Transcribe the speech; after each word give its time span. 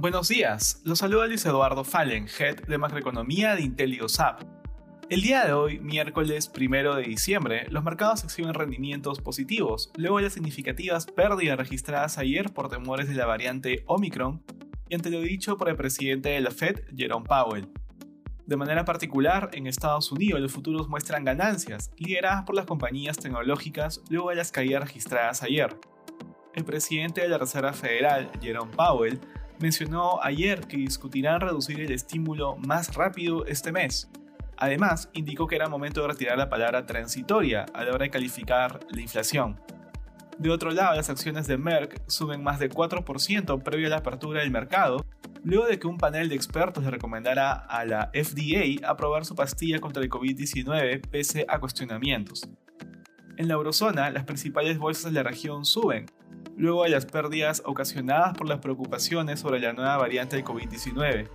Buenos 0.00 0.28
días, 0.28 0.80
los 0.84 1.00
saluda 1.00 1.26
Luis 1.26 1.44
Eduardo 1.44 1.82
Fallen, 1.82 2.28
Head 2.28 2.68
de 2.68 2.78
Macroeconomía 2.78 3.56
de 3.56 3.62
IntelioSAP. 3.62 4.42
El 5.10 5.22
día 5.22 5.44
de 5.44 5.52
hoy, 5.52 5.80
miércoles 5.80 6.52
1 6.56 6.94
de 6.94 7.02
diciembre, 7.02 7.66
los 7.70 7.82
mercados 7.82 8.22
exhiben 8.22 8.54
rendimientos 8.54 9.20
positivos, 9.20 9.90
luego 9.96 10.18
de 10.18 10.22
las 10.22 10.34
significativas 10.34 11.06
pérdidas 11.06 11.58
registradas 11.58 12.16
ayer 12.16 12.52
por 12.52 12.68
temores 12.68 13.08
de 13.08 13.16
la 13.16 13.26
variante 13.26 13.82
Omicron 13.86 14.40
y 14.88 14.94
ante 14.94 15.10
lo 15.10 15.20
dicho 15.20 15.56
por 15.56 15.68
el 15.68 15.74
presidente 15.74 16.28
de 16.28 16.42
la 16.42 16.52
Fed, 16.52 16.76
Jerome 16.96 17.26
Powell. 17.26 17.68
De 18.46 18.56
manera 18.56 18.84
particular, 18.84 19.50
en 19.52 19.66
Estados 19.66 20.12
Unidos 20.12 20.40
los 20.40 20.52
futuros 20.52 20.88
muestran 20.88 21.24
ganancias, 21.24 21.90
lideradas 21.96 22.44
por 22.44 22.54
las 22.54 22.66
compañías 22.66 23.16
tecnológicas 23.16 24.00
luego 24.10 24.30
de 24.30 24.36
las 24.36 24.52
caídas 24.52 24.84
registradas 24.84 25.42
ayer. 25.42 25.76
El 26.54 26.64
presidente 26.64 27.20
de 27.20 27.28
la 27.28 27.38
Reserva 27.38 27.72
Federal, 27.72 28.30
Jerome 28.40 28.72
Powell, 28.76 29.20
mencionó 29.60 30.22
ayer 30.22 30.60
que 30.66 30.76
discutirán 30.76 31.40
reducir 31.40 31.80
el 31.80 31.92
estímulo 31.92 32.56
más 32.56 32.94
rápido 32.94 33.44
este 33.46 33.72
mes. 33.72 34.10
Además, 34.56 35.08
indicó 35.12 35.46
que 35.46 35.56
era 35.56 35.68
momento 35.68 36.02
de 36.02 36.08
retirar 36.08 36.36
la 36.36 36.48
palabra 36.48 36.84
transitoria 36.86 37.66
a 37.74 37.84
la 37.84 37.92
hora 37.92 38.04
de 38.04 38.10
calificar 38.10 38.80
la 38.90 39.00
inflación. 39.00 39.60
De 40.38 40.50
otro 40.50 40.70
lado, 40.70 40.94
las 40.96 41.10
acciones 41.10 41.46
de 41.46 41.58
Merck 41.58 42.00
suben 42.08 42.42
más 42.42 42.58
de 42.58 42.70
4% 42.70 43.62
previo 43.62 43.86
a 43.86 43.90
la 43.90 43.96
apertura 43.98 44.40
del 44.40 44.50
mercado, 44.50 45.04
luego 45.42 45.66
de 45.66 45.78
que 45.78 45.86
un 45.86 45.98
panel 45.98 46.28
de 46.28 46.34
expertos 46.34 46.84
le 46.84 46.90
recomendara 46.90 47.52
a 47.52 47.84
la 47.84 48.10
FDA 48.12 48.88
aprobar 48.88 49.24
su 49.24 49.34
pastilla 49.34 49.80
contra 49.80 50.02
el 50.02 50.10
COVID-19 50.10 51.00
pese 51.08 51.44
a 51.48 51.58
cuestionamientos. 51.58 52.48
En 53.36 53.48
la 53.48 53.54
eurozona, 53.54 54.10
las 54.10 54.24
principales 54.24 54.78
bolsas 54.78 55.12
de 55.12 55.22
la 55.22 55.28
región 55.28 55.64
suben, 55.64 56.06
luego 56.58 56.82
de 56.82 56.90
las 56.90 57.06
pérdidas 57.06 57.62
ocasionadas 57.64 58.36
por 58.36 58.48
las 58.48 58.58
preocupaciones 58.58 59.40
sobre 59.40 59.60
la 59.60 59.72
nueva 59.72 59.96
variante 59.96 60.36
del 60.36 60.44
COVID-19. 60.44 61.28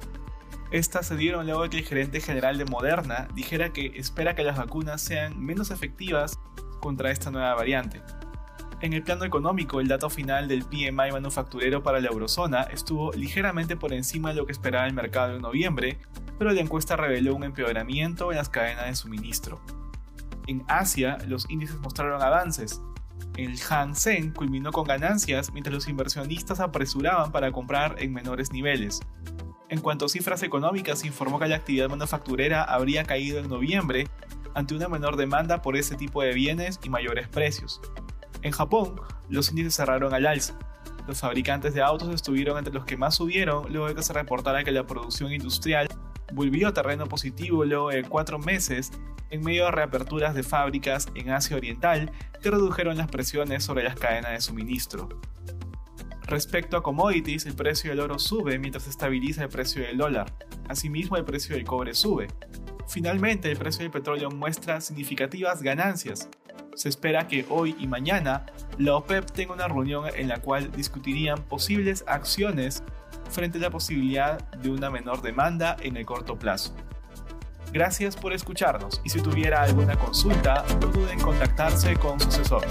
Estas 0.71 1.07
se 1.07 1.15
dieron 1.15 1.45
luego 1.45 1.63
de 1.63 1.69
que 1.69 1.77
el 1.77 1.85
gerente 1.85 2.19
general 2.19 2.57
de 2.57 2.65
Moderna 2.65 3.27
dijera 3.33 3.71
que 3.71 3.93
espera 3.95 4.35
que 4.35 4.43
las 4.43 4.57
vacunas 4.57 5.01
sean 5.01 5.39
menos 5.39 5.71
efectivas 5.71 6.39
contra 6.81 7.09
esta 7.09 7.31
nueva 7.31 7.55
variante. 7.55 8.01
En 8.81 8.91
el 8.91 9.01
plano 9.01 9.23
económico, 9.23 9.79
el 9.79 9.87
dato 9.87 10.09
final 10.09 10.49
del 10.49 10.65
PMI 10.65 11.11
manufacturero 11.13 11.81
para 11.83 12.01
la 12.01 12.09
eurozona 12.09 12.63
estuvo 12.63 13.13
ligeramente 13.13 13.77
por 13.77 13.93
encima 13.93 14.29
de 14.29 14.35
lo 14.35 14.45
que 14.45 14.51
esperaba 14.51 14.85
el 14.87 14.93
mercado 14.93 15.35
en 15.35 15.41
noviembre, 15.41 15.99
pero 16.37 16.51
la 16.51 16.59
encuesta 16.59 16.97
reveló 16.97 17.33
un 17.33 17.45
empeoramiento 17.45 18.31
en 18.31 18.39
las 18.39 18.49
cadenas 18.49 18.87
de 18.87 18.95
suministro. 18.95 19.61
En 20.47 20.65
Asia, 20.67 21.17
los 21.27 21.49
índices 21.49 21.79
mostraron 21.79 22.21
avances, 22.21 22.81
el 23.37 23.59
Hang 23.59 23.95
Seng 23.95 24.31
culminó 24.31 24.71
con 24.71 24.85
ganancias 24.85 25.51
mientras 25.51 25.73
los 25.73 25.87
inversionistas 25.87 26.59
apresuraban 26.59 27.31
para 27.31 27.51
comprar 27.51 27.95
en 27.99 28.13
menores 28.13 28.51
niveles. 28.51 29.01
En 29.69 29.81
cuanto 29.81 30.05
a 30.05 30.09
cifras 30.09 30.43
económicas, 30.43 31.03
informó 31.03 31.39
que 31.39 31.47
la 31.47 31.55
actividad 31.55 31.89
manufacturera 31.89 32.63
habría 32.63 33.05
caído 33.05 33.39
en 33.39 33.49
noviembre 33.49 34.07
ante 34.53 34.75
una 34.75 34.87
menor 34.87 35.15
demanda 35.15 35.63
por 35.63 35.75
ese 35.75 35.95
tipo 35.95 36.21
de 36.21 36.33
bienes 36.33 36.79
y 36.83 36.89
mayores 36.89 37.27
precios. 37.27 37.81
En 38.43 38.51
Japón, 38.51 39.01
los 39.29 39.49
índices 39.49 39.75
cerraron 39.75 40.13
al 40.13 40.27
alza. 40.27 40.53
Los 41.07 41.19
fabricantes 41.19 41.73
de 41.73 41.81
autos 41.81 42.13
estuvieron 42.13 42.57
entre 42.57 42.73
los 42.73 42.85
que 42.85 42.97
más 42.97 43.15
subieron 43.15 43.71
luego 43.71 43.87
de 43.87 43.95
que 43.95 44.03
se 44.03 44.13
reportara 44.13 44.63
que 44.63 44.71
la 44.71 44.85
producción 44.85 45.33
industrial 45.33 45.87
volvió 46.33 46.67
a 46.67 46.73
terreno 46.73 47.07
positivo 47.07 47.65
luego 47.65 47.89
de 47.89 48.03
cuatro 48.03 48.39
meses 48.39 48.91
en 49.29 49.41
medio 49.41 49.65
de 49.65 49.71
reaperturas 49.71 50.35
de 50.35 50.43
fábricas 50.43 51.07
en 51.15 51.31
Asia 51.31 51.57
Oriental 51.57 52.11
que 52.41 52.51
redujeron 52.51 52.97
las 52.97 53.07
presiones 53.07 53.63
sobre 53.63 53.83
las 53.83 53.95
cadenas 53.95 54.31
de 54.31 54.41
suministro. 54.41 55.09
Respecto 56.25 56.77
a 56.77 56.83
commodities, 56.83 57.45
el 57.45 57.53
precio 57.53 57.89
del 57.89 57.99
oro 57.99 58.17
sube 58.17 58.57
mientras 58.57 58.83
se 58.83 58.89
estabiliza 58.89 59.43
el 59.43 59.49
precio 59.49 59.81
del 59.81 59.97
dólar. 59.97 60.33
Asimismo, 60.69 61.17
el 61.17 61.25
precio 61.25 61.55
del 61.55 61.65
cobre 61.65 61.93
sube. 61.93 62.27
Finalmente, 62.87 63.51
el 63.51 63.57
precio 63.57 63.81
del 63.81 63.91
petróleo 63.91 64.29
muestra 64.29 64.81
significativas 64.81 65.61
ganancias. 65.61 66.29
Se 66.75 66.89
espera 66.89 67.27
que 67.27 67.45
hoy 67.49 67.75
y 67.77 67.87
mañana 67.87 68.45
la 68.77 68.95
OPEP 68.95 69.31
tenga 69.31 69.53
una 69.53 69.67
reunión 69.67 70.05
en 70.15 70.27
la 70.27 70.41
cual 70.41 70.71
discutirían 70.71 71.43
posibles 71.43 72.03
acciones 72.07 72.83
frente 73.33 73.57
a 73.57 73.61
la 73.61 73.69
posibilidad 73.69 74.37
de 74.51 74.69
una 74.69 74.89
menor 74.89 75.21
demanda 75.21 75.75
en 75.81 75.97
el 75.97 76.05
corto 76.05 76.37
plazo. 76.37 76.75
Gracias 77.73 78.15
por 78.15 78.33
escucharnos 78.33 79.01
y 79.03 79.09
si 79.09 79.19
tuviera 79.19 79.63
alguna 79.63 79.97
consulta, 79.97 80.63
no 80.79 80.87
duden 80.87 81.17
en 81.17 81.25
contactarse 81.25 81.95
con 81.95 82.19
su 82.19 82.27
asesor. 82.27 82.63